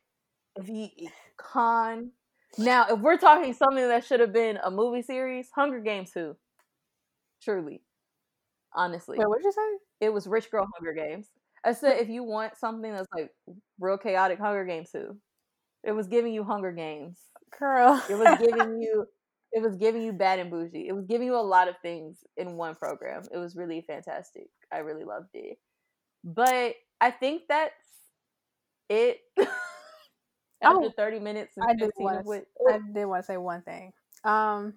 [0.56, 0.90] The
[1.36, 2.10] con.
[2.58, 6.36] Now, if we're talking something that should have been a movie series, Hunger Games, who?
[7.42, 7.82] Truly,
[8.74, 9.18] honestly.
[9.18, 10.06] Wait, what'd you say?
[10.06, 11.28] It was Rich Girl Hunger Games.
[11.64, 13.30] I said if you want something that's like
[13.80, 15.16] real chaotic, Hunger Games too.
[15.84, 17.18] It was giving you Hunger Games.
[17.58, 18.02] Girl.
[18.08, 19.06] It was giving you
[19.52, 20.88] it was giving you bad and bougie.
[20.88, 23.22] It was giving you a lot of things in one program.
[23.32, 24.48] It was really fantastic.
[24.72, 25.58] I really loved it.
[26.24, 27.74] But I think that's
[28.88, 29.18] it.
[30.62, 33.36] After Oh, 30 minutes and I did 15 wanna, which I did want to say
[33.36, 33.92] one thing.
[34.24, 34.74] Um.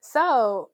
[0.00, 0.70] So,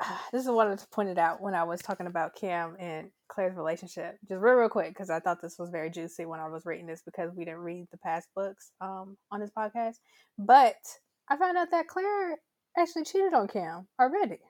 [0.32, 4.18] this is what I pointed out when I was talking about Cam and Claire's relationship.
[4.28, 6.86] Just real, real quick, because I thought this was very juicy when I was reading
[6.86, 9.96] this because we didn't read the past books um on this podcast.
[10.38, 10.76] But
[11.28, 12.36] I found out that Claire
[12.78, 14.40] actually cheated on Cam already.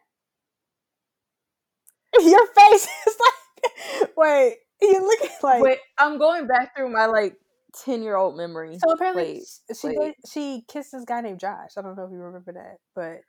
[2.21, 5.63] Your face is like, wait, you looking like.
[5.63, 7.37] Wait, I'm going back through my like
[7.85, 8.79] 10 year old memory.
[8.79, 9.99] So apparently, Wait, she wait.
[9.99, 11.71] did, she kissed this guy named Josh.
[11.77, 13.21] I don't know if you remember that, but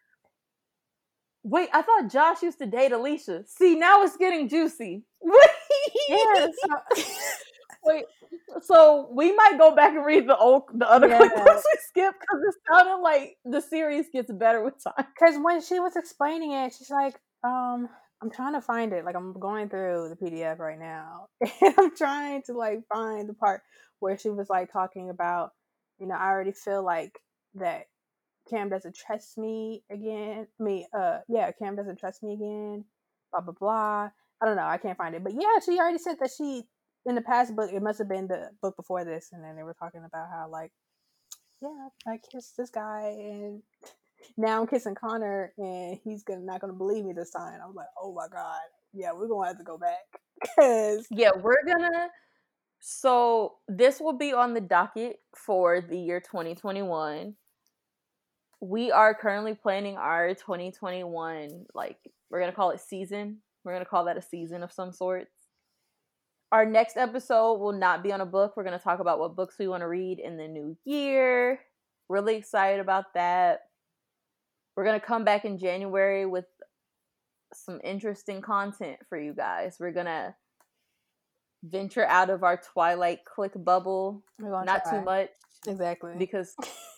[1.43, 3.43] Wait, I thought Josh used to date Alicia.
[3.47, 5.03] See, now it's getting juicy.
[6.09, 7.03] So,
[7.85, 8.05] wait.
[8.61, 11.19] So we might go back and read the old, the other Yeah.
[11.19, 15.05] we skipped because it sounded like the series gets better with time.
[15.15, 17.89] Because when she was explaining it, she's like, um,
[18.21, 19.03] I'm trying to find it.
[19.05, 21.27] Like, I'm going through the PDF right now.
[21.61, 23.61] And I'm trying to, like, find the part
[24.01, 25.53] where she was, like, talking about,
[25.99, 27.19] you know, I already feel like
[27.55, 27.87] that
[28.49, 30.47] Cam doesn't trust me again.
[30.59, 32.85] Me, uh, yeah, Cam doesn't trust me again.
[33.31, 34.11] Blah, blah, blah.
[34.41, 34.67] I don't know.
[34.67, 35.23] I can't find it.
[35.23, 36.63] But yeah, she already said that she,
[37.05, 39.29] in the past book, it must have been the book before this.
[39.33, 40.71] And then they were talking about how, like,
[41.61, 43.61] yeah, I kissed this guy and
[44.37, 47.59] now I'm kissing Connor and he's gonna not gonna believe me this time.
[47.63, 48.61] I was like, oh my god,
[48.93, 52.09] yeah, we're gonna have to go back because Yeah, we're gonna.
[52.83, 57.35] So this will be on the docket for the year 2021.
[58.59, 61.97] We are currently planning our 2021, like
[62.31, 63.37] we're gonna call it season.
[63.63, 65.31] We're gonna call that a season of some sorts.
[66.51, 68.57] Our next episode will not be on a book.
[68.57, 71.59] We're gonna talk about what books we want to read in the new year.
[72.09, 73.61] Really excited about that.
[74.75, 76.45] We're gonna come back in January with
[77.53, 79.77] some interesting content for you guys.
[79.79, 80.35] We're gonna
[81.63, 84.23] venture out of our Twilight Clique bubble.
[84.39, 84.99] we're Not try.
[84.99, 85.29] too much
[85.67, 86.55] exactly because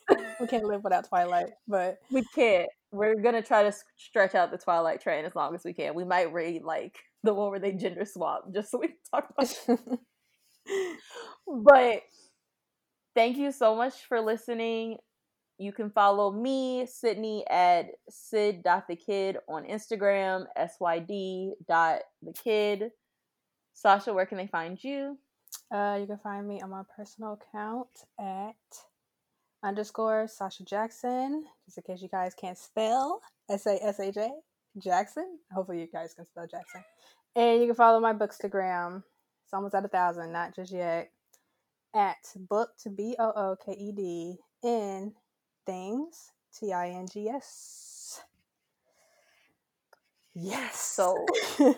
[0.40, 2.70] we can't live without Twilight, but we can't.
[2.92, 5.96] We're gonna try to stretch out the Twilight train as long as we can.
[5.96, 9.30] We might read like the one where they gender swap just so we can talk
[9.30, 9.58] about.
[9.68, 10.00] It.
[11.48, 12.02] But
[13.16, 14.98] thank you so much for listening.
[15.58, 21.50] You can follow me, Sydney, at sid.thekid on Instagram, syd.thekid.
[23.74, 25.18] Sasha, where can they find you?
[25.72, 27.88] Uh, you can find me on my personal account
[28.20, 28.56] at
[29.64, 34.30] underscore Sasha Jackson, just in case you guys can't spell S A S H A
[34.78, 35.40] Jackson.
[35.52, 36.84] Hopefully, you guys can spell Jackson.
[37.36, 39.04] And you can follow my bookstagram.
[39.46, 41.10] It's almost at a thousand, not just yet.
[41.96, 45.14] At booked B O O K E D in
[45.66, 48.22] things T I N G S.
[50.36, 50.80] Yes.
[50.80, 51.26] So,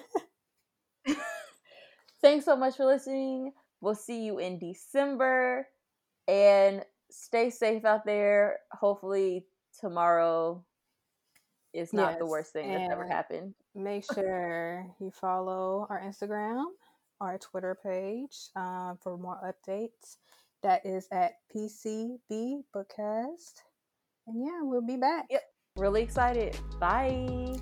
[2.26, 3.52] thanks so much for listening.
[3.82, 5.68] We'll see you in December
[6.28, 8.58] and stay safe out there.
[8.72, 9.46] Hopefully,
[9.80, 10.66] tomorrow
[11.72, 13.54] is not yes, the worst thing that's ever happened.
[13.76, 16.64] Make sure you follow our Instagram,
[17.22, 20.18] our Twitter page um, for more updates.
[20.64, 23.62] That is at PCB Bookcast.
[24.26, 25.26] And yeah, we'll be back.
[25.30, 25.44] Yep.
[25.78, 26.58] Really excited.
[26.80, 27.56] Bye.